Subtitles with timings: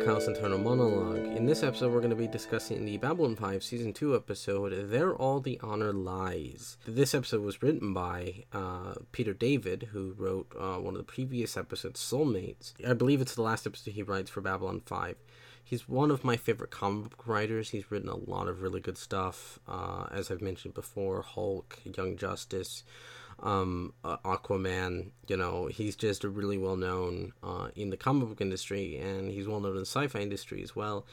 [0.00, 1.36] to Internal Monologue.
[1.36, 5.12] In this episode, we're going to be discussing the Babylon 5 Season 2 episode, There
[5.14, 6.76] All the Honor Lies.
[6.86, 11.56] This episode was written by uh, Peter David, who wrote uh, one of the previous
[11.56, 12.74] episodes, Soulmates.
[12.86, 15.16] I believe it's the last episode he writes for Babylon 5.
[15.64, 17.70] He's one of my favorite comic book writers.
[17.70, 22.16] He's written a lot of really good stuff, uh, as I've mentioned before Hulk, Young
[22.16, 22.84] Justice
[23.40, 25.10] um, uh, Aquaman.
[25.26, 29.30] You know, he's just a really well known uh, in the comic book industry, and
[29.30, 31.06] he's well known in the sci-fi industry as well.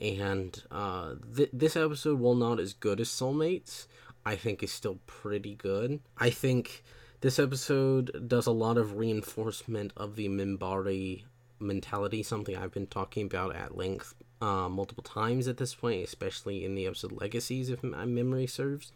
[0.00, 3.86] And uh, th- this episode, while not as good as Soulmates,
[4.24, 6.00] I think is still pretty good.
[6.18, 6.82] I think
[7.20, 11.24] this episode does a lot of reinforcement of the Minbari
[11.60, 16.64] mentality, something I've been talking about at length uh, multiple times at this point, especially
[16.64, 18.90] in the episode Legacies, if my memory serves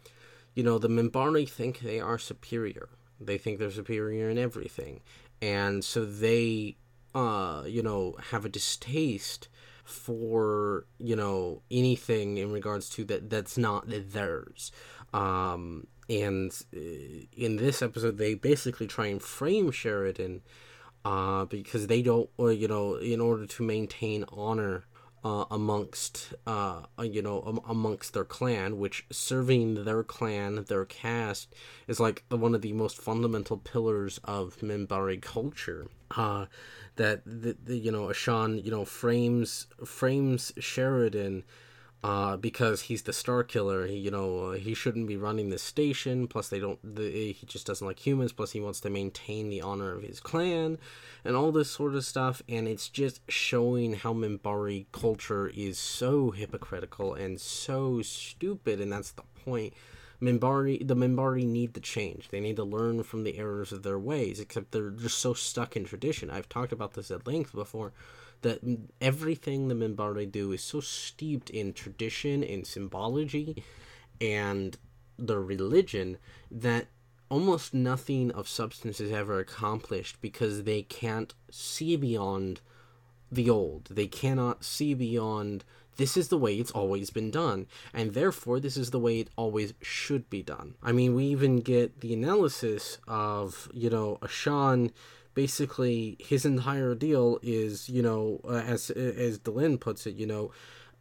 [0.57, 2.89] you know, the Minbari think they are superior.
[3.21, 5.01] They think they're superior in everything.
[5.39, 6.77] And so they,
[7.13, 9.49] uh, you know, have a distaste
[9.83, 14.71] for, you know, anything in regards to that that's not theirs.
[15.13, 16.79] Um, and uh,
[17.37, 20.41] in this episode, they basically try and frame Sheridan
[21.05, 24.85] uh, because they don't, or, you know, in order to maintain honor
[25.23, 31.53] uh, amongst uh, you know um, amongst their clan which serving their clan their caste
[31.87, 35.87] is like one of the most fundamental pillars of Minbari culture.
[36.15, 36.45] Uh,
[36.95, 41.43] that the, the you know Ashan you know frames frames Sheridan
[42.03, 43.87] uh, because he's the star killer.
[43.87, 46.27] He, you know, uh, he shouldn't be running this station.
[46.27, 46.79] Plus, they don't.
[46.97, 48.31] He just doesn't like humans.
[48.33, 50.77] Plus, he wants to maintain the honor of his clan,
[51.25, 52.41] and all this sort of stuff.
[52.47, 58.79] And it's just showing how Minbari culture is so hypocritical and so stupid.
[58.79, 59.73] And that's the point.
[60.21, 62.29] Minbari, the Minbari need to change.
[62.29, 64.39] They need to learn from the errors of their ways.
[64.39, 66.29] Except they're just so stuck in tradition.
[66.29, 67.91] I've talked about this at length before
[68.41, 68.61] that
[69.01, 73.63] everything the Minbari do is so steeped in tradition and symbology
[74.21, 74.77] and
[75.17, 76.17] the religion
[76.51, 76.87] that
[77.29, 82.61] almost nothing of substance is ever accomplished because they can't see beyond
[83.31, 83.89] the old.
[83.91, 85.63] They cannot see beyond
[85.97, 89.29] this is the way it's always been done, and therefore this is the way it
[89.35, 90.75] always should be done.
[90.81, 94.91] I mean, we even get the analysis of, you know, Ashan
[95.37, 100.49] basically his entire deal is you know uh, as as Delenn puts it you know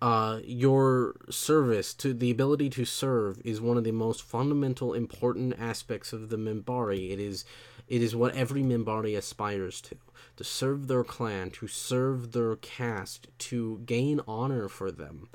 [0.03, 5.55] uh, your service to the ability to serve is one of the most fundamental important
[5.59, 7.13] aspects of the Minbari.
[7.13, 7.47] It is
[7.89, 9.97] it is what every Minbari aspires to
[10.37, 15.31] to serve their clan to serve their caste to gain honor for them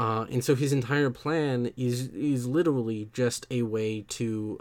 [0.00, 4.58] uh, and so his entire plan is is literally just a way to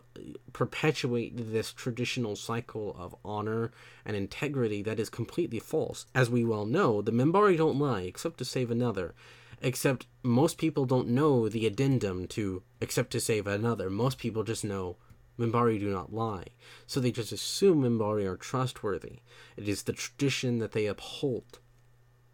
[0.51, 3.71] perpetuate this traditional cycle of honor
[4.03, 6.05] and integrity that is completely false.
[6.13, 9.15] As we well know, the Minbari don't lie except to save another.
[9.61, 13.89] Except most people don't know the addendum to except to save another.
[13.89, 14.97] Most people just know
[15.39, 16.47] Minbari do not lie.
[16.85, 19.19] So they just assume Minbari are trustworthy.
[19.55, 21.59] It is the tradition that they uphold.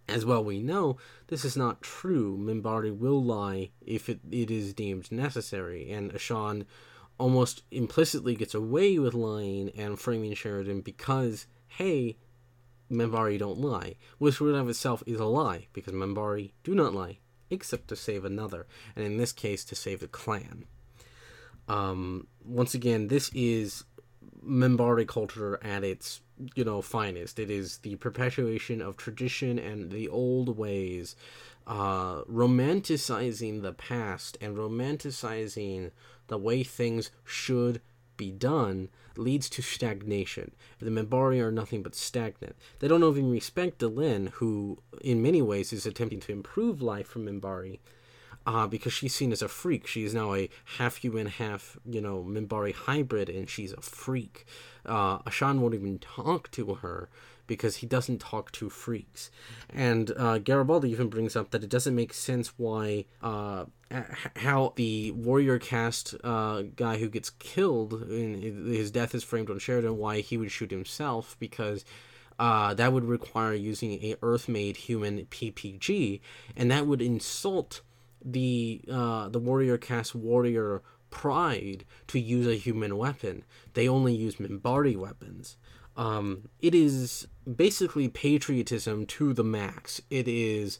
[0.07, 2.37] As well we know, this is not true.
[2.37, 6.65] Minbari will lie if it, it is deemed necessary, and Ashan
[7.17, 12.17] almost implicitly gets away with lying and framing Sheridan because, hey,
[12.91, 17.17] Minbari don't lie, which in of itself is a lie, because Minbari do not lie,
[17.49, 20.65] except to save another, and in this case, to save the clan.
[21.67, 23.85] Um, once again, this is
[24.45, 26.21] Minbari culture at its
[26.55, 27.39] you know finest.
[27.39, 31.15] It is the perpetuation of tradition and the old ways,
[31.67, 35.91] uh, romanticizing the past and romanticizing
[36.27, 37.81] the way things should
[38.17, 40.51] be done leads to stagnation.
[40.79, 42.55] The Minbari are nothing but stagnant.
[42.79, 47.19] They don't even respect Delenn, who in many ways is attempting to improve life for
[47.19, 47.79] Minbari,
[48.45, 49.87] uh, because she's seen as a freak.
[49.87, 54.45] She is now a half human, half, you know, Minbari hybrid, and she's a freak.
[54.85, 57.09] Uh, Ashan won't even talk to her
[57.47, 59.29] because he doesn't talk to freaks.
[59.69, 63.65] And uh, Garibaldi even brings up that it doesn't make sense why, uh,
[64.37, 69.97] how the warrior caste uh, guy who gets killed, his death is framed on Sheridan,
[69.97, 71.85] why he would shoot himself because.
[72.37, 76.19] Uh, that would require using a Earth-made human PPG,
[76.57, 77.79] and that would insult
[78.25, 80.81] the uh, the warrior caste warrior
[81.11, 83.43] pride to use a human weapon.
[83.73, 85.55] They only use Minbari weapons.
[85.95, 90.01] Um, it is basically patriotism to the max.
[90.09, 90.79] It is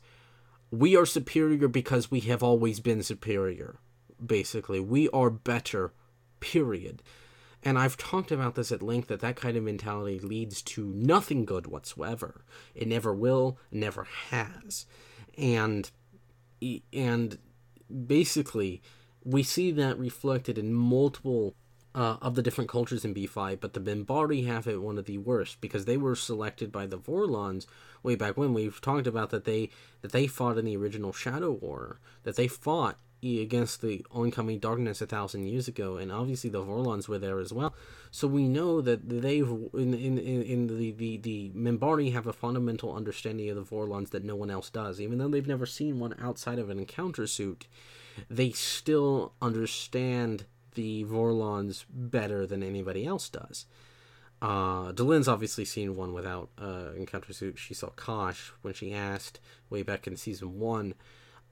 [0.71, 3.77] we are superior because we have always been superior.
[4.25, 5.93] Basically, we are better.
[6.39, 7.01] Period.
[7.63, 11.45] And I've talked about this at length that that kind of mentality leads to nothing
[11.45, 12.45] good whatsoever.
[12.75, 14.85] It never will, never has.
[15.37, 15.89] And
[16.93, 17.37] and
[18.07, 18.81] basically
[19.23, 21.55] we see that reflected in multiple
[21.95, 25.17] uh, of the different cultures in B5, but the Minbari have it one of the
[25.17, 27.65] worst because they were selected by the Vorlons
[28.03, 28.53] way back when.
[28.53, 29.69] We've talked about that they
[30.01, 35.01] that they fought in the original Shadow War, that they fought against the oncoming darkness
[35.01, 37.73] a thousand years ago, and obviously the Vorlons were there as well.
[38.11, 42.95] So we know that they've in in, in the, the the Minbari have a fundamental
[42.95, 46.15] understanding of the Vorlons that no one else does, even though they've never seen one
[46.21, 47.67] outside of an encounter suit.
[48.29, 50.45] They still understand
[50.75, 53.65] the Vorlons better than anybody else does.
[54.41, 57.57] Uh, Delenn's obviously seen one without uh, encounter suit.
[57.57, 59.39] She saw Kosh when she asked
[59.69, 60.93] way back in season one.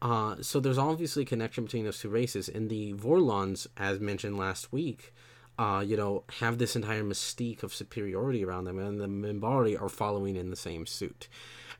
[0.02, 4.38] Uh, so there's obviously a connection between those two races, and the Vorlons, as mentioned
[4.38, 5.14] last week,
[5.58, 9.90] uh, you know, have this entire mystique of superiority around them, and the Minbari are
[9.90, 11.28] following in the same suit.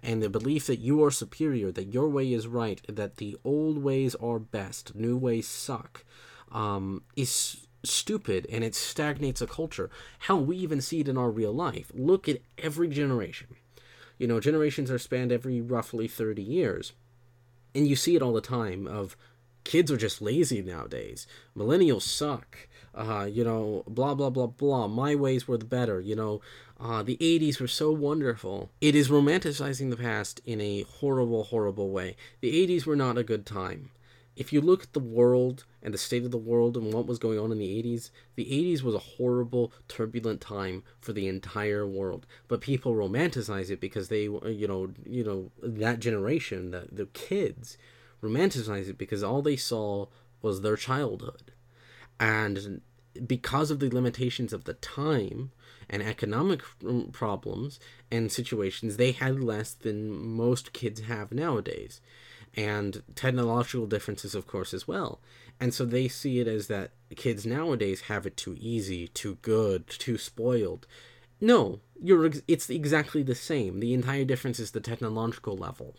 [0.02, 3.82] And the belief that you are superior, that your way is right, that the old
[3.82, 6.04] ways are best, new ways suck,
[6.52, 9.90] um, is stupid and it stagnates a culture.
[10.20, 11.92] How we even see it in our real life.
[11.94, 13.56] Look at every generation.
[14.18, 16.94] You know, generations are spanned every roughly 30 years.
[17.76, 19.16] And you see it all the time of
[19.64, 21.26] kids are just lazy nowadays.
[21.58, 22.68] Millennials suck.
[22.94, 24.88] Uh, you know, blah blah blah blah.
[24.88, 26.00] My ways were the better.
[26.00, 26.42] You know,
[26.80, 28.70] uh, the '80s were so wonderful.
[28.82, 32.16] It is romanticizing the past in a horrible, horrible way.
[32.42, 33.90] The '80s were not a good time
[34.36, 37.20] if you look at the world and the state of the world and what was
[37.20, 41.86] going on in the 80s, the 80s was a horrible, turbulent time for the entire
[41.86, 42.26] world.
[42.48, 47.08] But people romanticize it because they, uh, you know, you know that generation, the, the
[47.08, 47.78] kids,
[48.24, 50.08] romanticize it because all they saw
[50.42, 51.52] was their childhood.
[52.18, 52.82] And
[53.28, 55.52] because of the limitations of the time
[55.90, 57.78] and economic um, problems
[58.10, 62.00] and situations, they had less than most kids have nowadays
[62.56, 65.20] and technological differences, of course, as well.
[65.60, 69.88] And so they see it as that kids nowadays have it too easy, too good,
[69.88, 70.88] too spoiled.
[71.42, 73.80] No, you're it's exactly the same.
[73.80, 75.96] The entire difference is the technological level.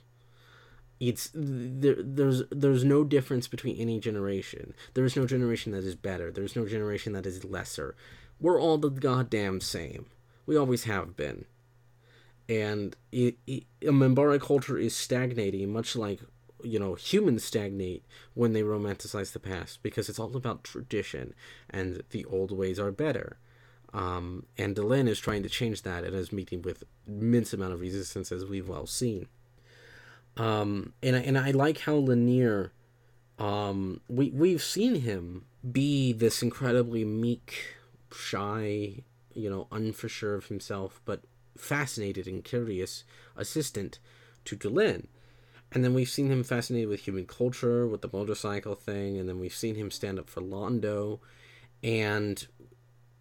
[1.01, 4.75] It's there, there's there's no difference between any generation.
[4.95, 6.31] There is no generation that is better.
[6.31, 7.95] There's no generation that is lesser.
[8.41, 10.07] We're all the goddamn same.
[10.47, 11.47] We always have been.
[12.49, 16.21] And it, it, a Minbari culture is stagnating, much like
[16.65, 21.35] you know humans stagnate when they romanticize the past because it's all about tradition
[21.71, 23.39] and the old ways are better.
[23.93, 27.81] Um, and Delenn is trying to change that and is meeting with immense amount of
[27.81, 29.29] resistance as we've well seen.
[30.37, 32.73] Um, and, I, and I like how Lennier
[33.39, 37.77] um, we, we've seen him be this incredibly meek
[38.13, 39.03] shy
[39.33, 41.23] you know unforsure of himself but
[41.57, 43.05] fascinated and curious
[43.37, 43.99] assistant
[44.45, 45.07] to Delenn
[45.75, 49.41] and then we've seen him fascinated with human culture, with the motorcycle thing, and then
[49.41, 51.19] we've seen him stand up for Londo.
[51.83, 52.47] And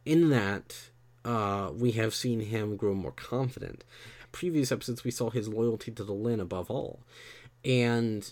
[0.05, 0.89] in that,
[1.25, 3.83] uh, we have seen him grow more confident.
[4.31, 7.01] Previous episodes, we saw his loyalty to Delenn above all.
[7.65, 8.31] And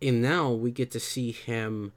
[0.00, 1.92] in now, we get to see him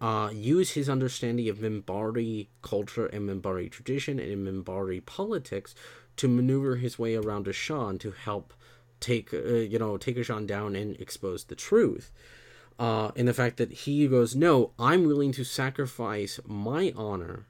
[0.00, 5.74] uh, use his understanding of Minbari culture and Minbari tradition and Minbari politics
[6.16, 8.54] to maneuver his way around Ashan to help
[9.04, 12.10] take uh, you know take Ashan down and expose the truth.
[12.78, 17.46] Uh, and the fact that he goes, no, I'm willing to sacrifice my honor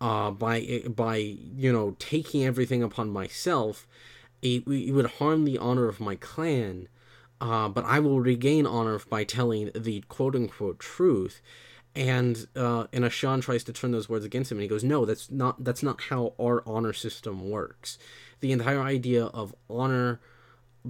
[0.00, 3.86] uh, by by you know taking everything upon myself.
[4.40, 6.88] It, it would harm the honor of my clan,
[7.40, 11.42] uh, but I will regain honor by telling the quote unquote truth.
[11.96, 15.04] And uh, and Ashan tries to turn those words against him, and he goes, "No,
[15.04, 17.98] that's not that's not how our honor system works.
[18.40, 20.20] The entire idea of honor."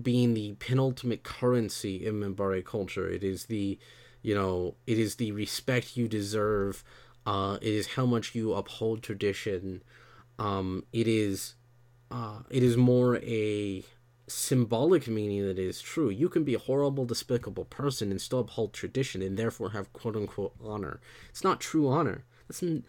[0.03, 3.09] Being the penultimate currency in Minbari culture.
[3.09, 3.79] It is the,
[4.23, 6.85] you know, it is the respect you deserve.
[7.27, 9.83] Uh, it is how much you uphold tradition.
[10.39, 11.55] Um, it is,
[12.11, 13.85] uh, it is more a
[14.27, 16.11] symbolic meaning that is true.
[16.11, 20.17] You can be a horrible, despicable person and still uphold tradition and therefore have quote
[20.17, 21.01] unquote honor.
[21.31, 22.25] It's not true honor.
[22.47, 22.85] That's n-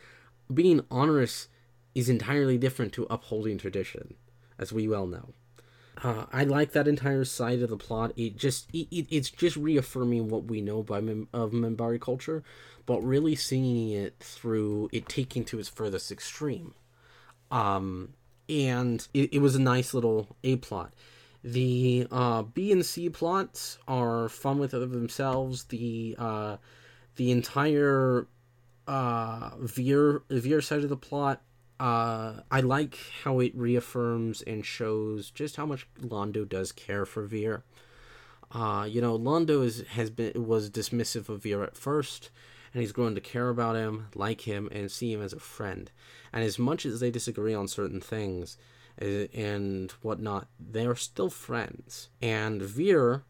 [0.53, 1.47] being honorous
[1.95, 4.15] is entirely different to upholding tradition,
[4.57, 5.33] as we well know.
[6.01, 8.13] Uh, I like that entire side of the plot.
[8.15, 12.43] It just it, it's just reaffirming what we know by Mem- of Minbari culture,
[12.85, 16.73] but really seeing it through it taking to its furthest extreme.
[17.51, 18.13] Um,
[18.47, 20.93] and it, it was a nice little a plot.
[21.43, 25.65] The uh, B and C plots are fun with themselves.
[25.65, 26.57] The uh,
[27.15, 28.27] the entire
[28.87, 31.41] uh, Vir Vir side of the plot
[31.79, 37.25] uh, I like how it reaffirms and shows just how much Londo does care for
[37.25, 37.63] Vir.
[38.51, 42.31] Uh, you know, Londo is, has been was dismissive of Vir at first,
[42.73, 45.91] and he's grown to care about him, like him, and see him as a friend.
[46.33, 48.57] And as much as they disagree on certain things
[49.01, 52.09] uh, and whatnot, they are still friends.
[52.21, 53.23] And Vir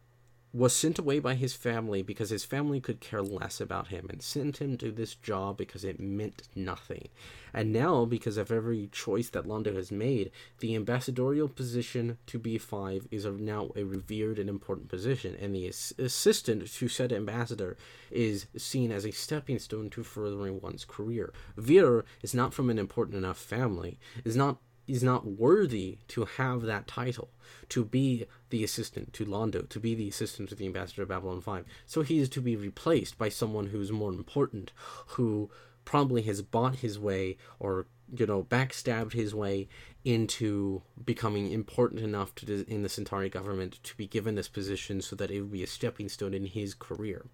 [0.52, 4.20] was sent away by his family because his family could care less about him and
[4.20, 7.08] sent him to this job because it meant nothing.
[7.54, 13.06] And now, because of every choice that Londo has made, the ambassadorial position to B5
[13.10, 17.76] is now a revered and important position, and the ass- assistant to said ambassador
[18.10, 21.32] is seen as a stepping stone to furthering one's career.
[21.56, 24.58] Vir is not from an important enough family, is not
[24.90, 27.30] is not worthy to have that title,
[27.68, 31.40] to be the assistant to Londo, to be the assistant to the ambassador of Babylon
[31.40, 31.64] 5.
[31.86, 34.72] So he is to be replaced by someone who's more important,
[35.08, 35.50] who
[35.84, 39.68] probably has bought his way or you know backstabbed his way
[40.04, 45.14] into becoming important enough to in the Centauri government to be given this position so
[45.16, 47.26] that it would be a stepping stone in his career.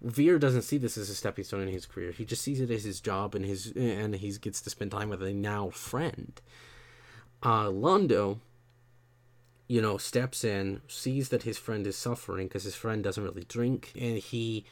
[0.00, 2.12] Vir doesn't see this as a stepping stone in his career.
[2.12, 5.08] He just sees it as his job and his and he gets to spend time
[5.08, 6.40] with a now friend.
[7.42, 8.38] Uh, Londo,
[9.68, 13.44] you know, steps in, sees that his friend is suffering because his friend doesn't really
[13.44, 14.64] drink, and he,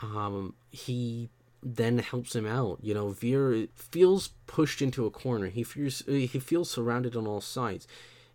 [0.00, 1.30] um, he
[1.62, 2.78] then helps him out.
[2.82, 5.48] You know, Vir feels pushed into a corner.
[5.48, 7.86] He feels he feels surrounded on all sides.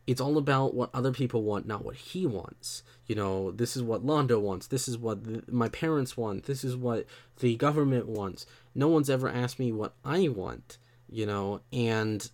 [0.07, 2.83] It's all about what other people want, not what he wants.
[3.07, 4.67] You know, this is what Londo wants.
[4.67, 6.43] This is what the, my parents want.
[6.43, 7.07] This is what
[7.39, 8.45] the government wants.
[8.75, 10.77] No one's ever asked me what I want.
[11.09, 12.29] You know, and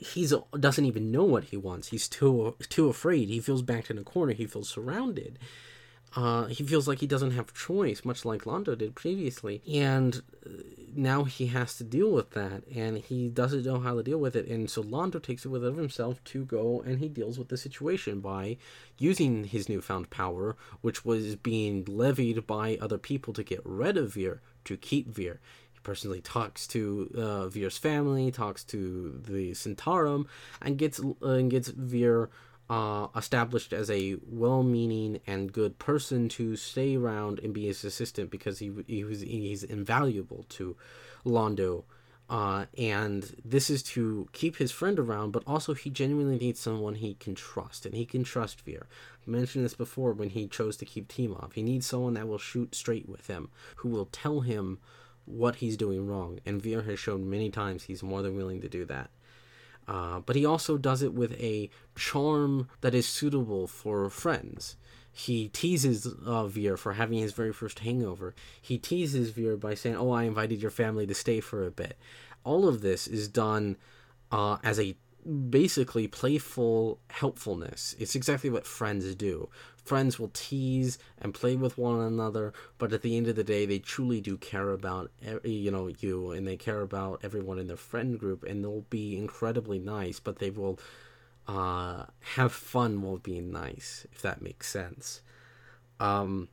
[0.00, 1.88] he's doesn't even know what he wants.
[1.88, 3.28] He's too too afraid.
[3.28, 4.32] He feels backed in a corner.
[4.32, 5.38] He feels surrounded.
[6.16, 10.50] Uh, he feels like he doesn't have choice, much like Londo did previously, and uh,
[10.94, 14.36] now he has to deal with that, and he doesn't know how to deal with
[14.36, 17.56] it, and so Londo takes it within himself to go and he deals with the
[17.56, 18.56] situation by
[18.96, 24.14] using his newfound power, which was being levied by other people to get rid of
[24.14, 25.40] Vir, to keep Vir
[25.84, 30.26] personally talks to uh, Vir's family, talks to the Centaurum,
[30.60, 32.30] and gets uh, and gets Vir
[32.68, 38.30] uh, established as a well-meaning and good person to stay around and be his assistant
[38.30, 40.76] because he he was he's invaluable to
[41.24, 41.84] Londo.
[42.30, 46.94] Uh, and this is to keep his friend around, but also he genuinely needs someone
[46.94, 48.86] he can trust, and he can trust Vir.
[49.26, 51.52] I mentioned this before when he chose to keep Timov.
[51.52, 54.78] He needs someone that will shoot straight with him, who will tell him
[55.26, 58.68] what he's doing wrong, and Vir has shown many times he's more than willing to
[58.68, 59.10] do that.
[59.86, 64.76] Uh, but he also does it with a charm that is suitable for friends.
[65.12, 68.34] He teases uh, Vir for having his very first hangover.
[68.60, 71.96] He teases Vir by saying, "Oh, I invited your family to stay for a bit."
[72.42, 73.76] All of this is done
[74.32, 74.96] uh, as a
[75.50, 77.94] basically playful helpfulness.
[77.98, 79.48] It's exactly what friends do
[79.84, 83.66] friends will tease and play with one another, but at the end of the day,
[83.66, 85.10] they truly do care about
[85.44, 89.16] you know you, and they care about everyone in their friend group, and they'll be
[89.16, 90.78] incredibly nice, but they will
[91.46, 92.04] uh,
[92.34, 95.20] have fun while being nice, if that makes sense.
[96.00, 96.48] Um,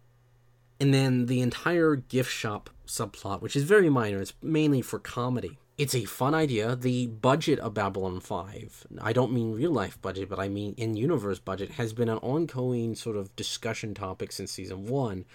[0.79, 5.57] and then the entire gift shop subplot, which is very minor, it's mainly for comedy
[5.81, 6.75] it's a fun idea.
[6.75, 10.95] The budget of Babylon 5, I don't mean real life budget, but I mean in
[10.95, 15.25] universe budget, has been an ongoing sort of discussion topic since season 1.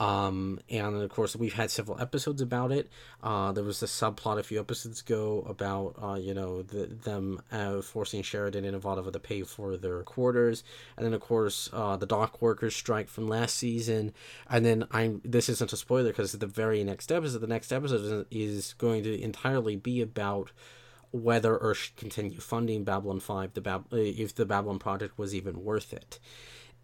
[0.00, 2.88] Um, and of course, we've had several episodes about it.
[3.22, 7.42] Uh, there was a subplot a few episodes ago about, uh, you know, the, them
[7.52, 10.64] uh, forcing Sheridan and Ivanova to pay for their quarters.
[10.96, 14.14] And then, of course, uh, the dock workers strike from last season.
[14.48, 18.26] And then I'm, this isn't a spoiler because the very next episode, the next episode
[18.30, 20.50] is going to entirely be about
[21.10, 25.62] whether or should continue funding Babylon 5, the Bab- if the Babylon project was even
[25.62, 26.18] worth it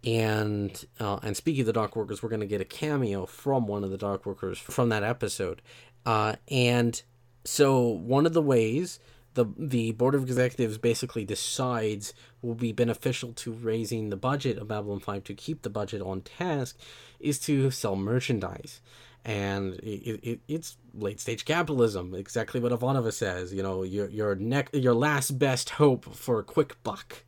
[0.03, 3.67] and uh, and speaking of the dock workers, we're going to get a cameo from
[3.67, 5.61] one of the dock workers from that episode,
[6.05, 7.01] uh, and
[7.43, 8.99] so one of the ways
[9.37, 14.67] the the board of executives basically decides will be beneficial to raising the budget of
[14.67, 16.77] Babylon Five to keep the budget on task
[17.19, 18.81] is to sell merchandise.
[19.23, 23.53] And it, it, it's late stage capitalism, exactly what Ivanova says.
[23.53, 27.23] You know, your your neck, your last best hope for a quick buck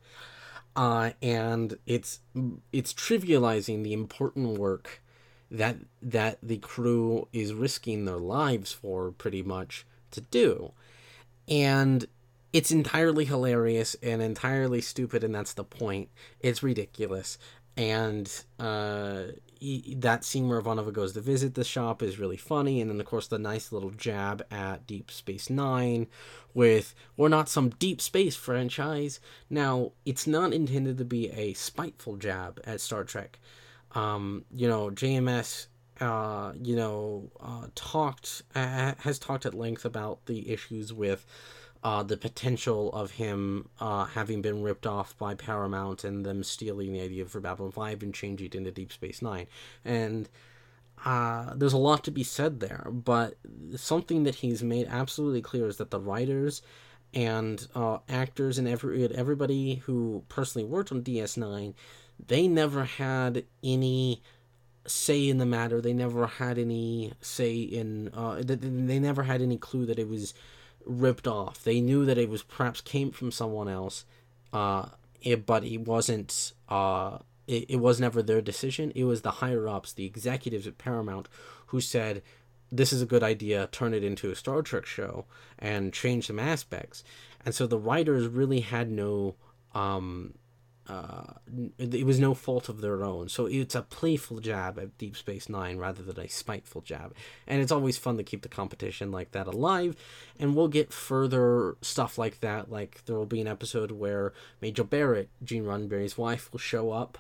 [0.75, 2.19] uh, and it's
[2.71, 5.01] it's trivializing the important work
[5.51, 10.71] that that the crew is risking their lives for pretty much to do.
[11.47, 12.05] And
[12.53, 16.09] it's entirely hilarious and entirely stupid and that's the point.
[16.39, 17.37] It's ridiculous.
[17.75, 19.23] And uh,
[19.59, 22.99] he, that scene where Ivanova goes to visit the shop is really funny, and then
[22.99, 26.07] of course the nice little jab at Deep Space Nine,
[26.53, 29.19] with we're not some Deep Space franchise.
[29.49, 33.39] Now it's not intended to be a spiteful jab at Star Trek.
[33.93, 35.67] Um, you know, JMS,
[35.99, 41.25] uh, you know, uh, talked uh, has talked at length about the issues with
[41.83, 46.91] uh, the potential of him uh, having been ripped off by Paramount and them stealing
[46.91, 49.47] the idea for Babylon 5 and changing it into Deep Space Nine.
[49.85, 50.27] And
[51.05, 53.35] uh, there's a lot to be said there, but
[53.75, 56.61] something that he's made absolutely clear is that the writers
[57.13, 61.73] and uh, actors and every everybody who personally worked on DS9,
[62.27, 64.21] they never had any
[64.85, 65.81] say in the matter.
[65.81, 68.09] They never had any say in.
[68.13, 70.33] Uh, they, they never had any clue that it was
[70.85, 71.63] ripped off.
[71.63, 74.05] They knew that it was perhaps came from someone else,
[74.53, 74.89] uh,
[75.21, 76.53] it, but it wasn't.
[76.67, 78.91] Uh, it, it was never their decision.
[78.95, 81.27] It was the higher ups, the executives at Paramount,
[81.67, 82.21] who said,
[82.71, 83.67] "This is a good idea.
[83.71, 85.25] Turn it into a Star Trek show
[85.57, 87.03] and change some aspects."
[87.45, 89.35] And so the writers really had no
[89.73, 90.33] um,
[90.89, 91.33] uh,
[91.77, 93.29] it was no fault of their own.
[93.29, 97.13] So it's a playful jab at Deep Space Nine rather than a spiteful jab.
[97.45, 99.95] And it's always fun to keep the competition like that alive.
[100.39, 102.71] And we'll get further stuff like that.
[102.71, 107.19] Like there will be an episode where Majel Barrett, Gene Roddenberry's wife, will show up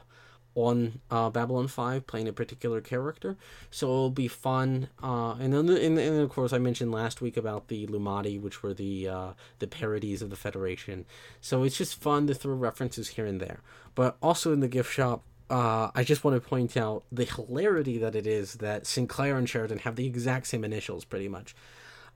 [0.67, 3.37] on uh, Babylon 5 playing a particular character.
[3.71, 4.89] So it'll be fun.
[5.01, 8.61] Uh, and then, and, and of course, I mentioned last week about the Lumati, which
[8.61, 11.05] were the uh, the parodies of the Federation.
[11.41, 13.61] So it's just fun to throw references here and there.
[13.95, 17.97] But also in the gift shop, uh, I just want to point out the hilarity
[17.97, 21.55] that it is that Sinclair and Sheridan have the exact same initials, pretty much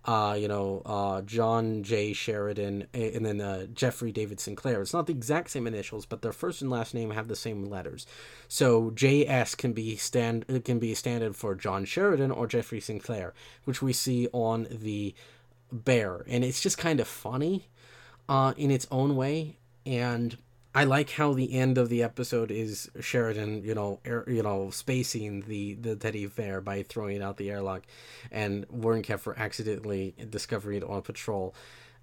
[0.06, 2.12] uh, you know, uh, John J.
[2.12, 4.82] Sheridan, and then uh, Jeffrey David Sinclair.
[4.82, 7.70] It's not the exact same initials, but their first and last name have the same
[7.70, 8.06] letters.
[8.48, 13.82] So JS can be stand can be standard for John Sheridan or Jeffrey Sinclair, which
[13.82, 15.16] we see on the
[15.72, 17.68] bear, and it's just kind of funny,
[18.28, 20.38] uh, in its own way, and
[20.76, 24.72] I like how the end of the episode is Sheridan, you know, air, you know,
[24.72, 27.84] spacing the the teddy bear by throwing out the airlock,
[28.32, 31.54] and Warren Keffer accidentally discovering it on patrol.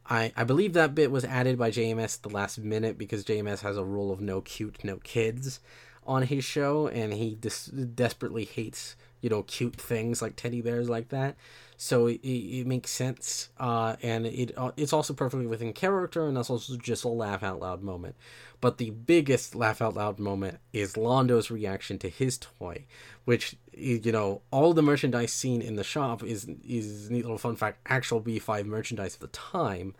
[0.06, 3.60] I, I believe that bit was added by JMS at the last minute because JMS
[3.60, 5.60] has a rule of no cute, no kids
[6.06, 10.88] on his show, and he dis- desperately hates you know cute things like teddy bears
[10.88, 11.36] like that.
[11.76, 16.36] So it, it, makes sense uh, and it uh, it's also perfectly within character and
[16.36, 18.16] that's also just a laugh out loud moment.
[18.60, 22.84] But the biggest laugh out loud moment is Londo's reaction to his toy
[23.24, 27.56] which you know all the merchandise seen in the shop is is neat little fun
[27.56, 29.94] fact actual b5 merchandise of the time.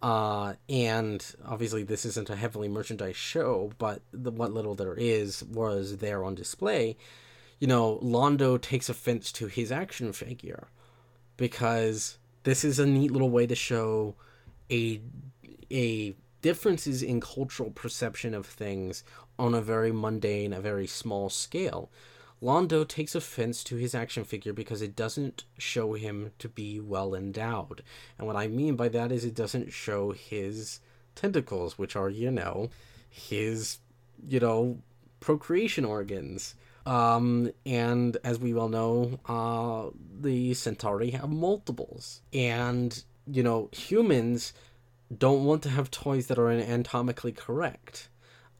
[0.00, 5.42] Uh, and obviously this isn't a heavily merchandise show but the what little there is
[5.42, 6.96] was there on display
[7.58, 10.68] you know, Londo takes offense to his action figure
[11.36, 14.14] because this is a neat little way to show
[14.70, 15.00] a
[15.70, 19.02] a differences in cultural perception of things
[19.38, 21.90] on a very mundane, a very small scale.
[22.40, 27.14] Londo takes offense to his action figure because it doesn't show him to be well
[27.14, 27.82] endowed.
[28.16, 30.80] And what I mean by that is it doesn't show his
[31.16, 32.70] tentacles, which are, you know,
[33.10, 33.78] his,
[34.24, 34.78] you know,
[35.18, 36.54] procreation organs.
[36.86, 42.22] Um, and as we well know, uh, the Centauri have multiples.
[42.32, 44.52] And, you know, humans
[45.16, 48.08] don't want to have toys that are anatomically correct.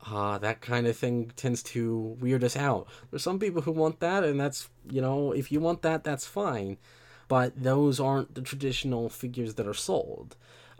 [0.06, 2.86] Uh, that kind of thing tends to weird us out.
[3.10, 6.26] There's some people who want that, and that's, you know, if you want that, that's
[6.26, 6.78] fine.
[7.26, 10.36] But those aren't the traditional figures that are sold.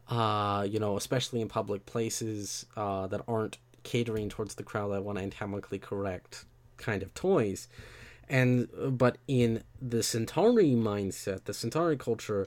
[0.09, 5.05] Uh, you know, especially in public places uh, that aren't catering towards the crowd that
[5.05, 6.47] want anatomically correct
[6.79, 7.69] kind of toys.
[8.29, 12.47] And but in the centauri mindset the centauri culture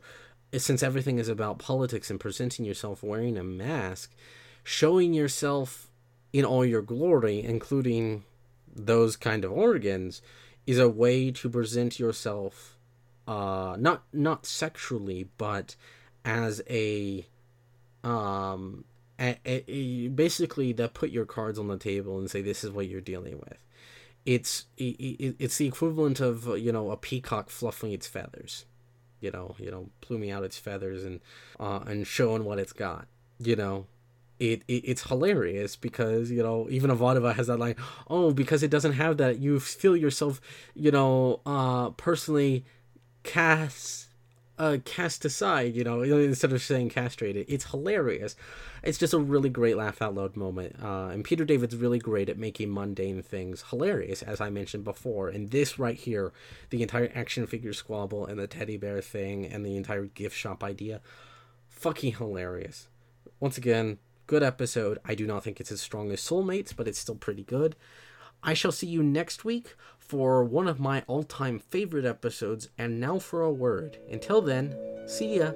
[0.55, 4.13] since everything is about politics and presenting yourself wearing a mask
[4.63, 5.89] showing yourself
[6.33, 8.23] in all your glory including
[8.73, 10.21] those kind of organs
[10.67, 12.77] is a way to present yourself
[13.27, 15.75] uh not not sexually but
[16.25, 17.25] as a
[18.03, 18.83] um
[19.19, 22.71] a, a, a, basically that put your cards on the table and say this is
[22.71, 23.57] what you're dealing with
[24.25, 28.65] it's it, it's the equivalent of uh, you know a peacock fluffing its feathers.
[29.19, 31.19] You know you know pluming out its feathers and
[31.59, 33.07] uh, and showing what it's got
[33.45, 33.87] you know?
[34.39, 37.75] It, it it's hilarious because you know even Ivanova has that line
[38.07, 40.41] oh because it doesn't have that you feel yourself
[40.73, 42.65] you know uh personally
[43.21, 44.07] cast
[44.61, 47.47] uh, cast aside, you know, instead of saying castrated.
[47.49, 48.35] It's hilarious.
[48.83, 50.75] It's just a really great laugh out loud moment.
[50.79, 55.29] Uh, and Peter David's really great at making mundane things hilarious, as I mentioned before.
[55.29, 56.31] And this right here,
[56.69, 60.63] the entire action figure squabble and the teddy bear thing and the entire gift shop
[60.63, 61.01] idea,
[61.67, 62.87] fucking hilarious.
[63.39, 63.97] Once again,
[64.27, 64.99] good episode.
[65.03, 67.75] I do not think it's as strong as Soulmates, but it's still pretty good.
[68.43, 69.75] I shall see you next week
[70.11, 73.97] for one of my all time favorite episodes, and now for a word.
[74.11, 74.75] Until then,
[75.07, 75.53] see ya.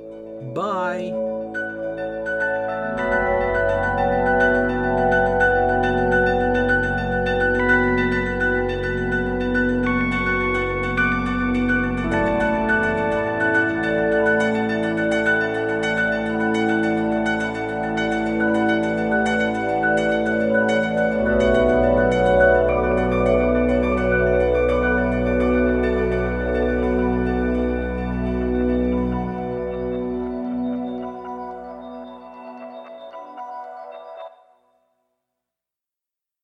[0.53, 1.11] Bye.